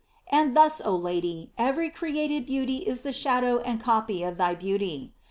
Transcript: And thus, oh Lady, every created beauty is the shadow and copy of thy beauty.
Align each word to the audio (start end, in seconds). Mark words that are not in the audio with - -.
And 0.31 0.57
thus, 0.57 0.81
oh 0.83 0.95
Lady, 0.95 1.51
every 1.59 1.91
created 1.91 2.47
beauty 2.47 2.77
is 2.77 3.03
the 3.03 3.13
shadow 3.13 3.59
and 3.59 3.79
copy 3.79 4.23
of 4.23 4.37
thy 4.37 4.55
beauty. 4.55 5.13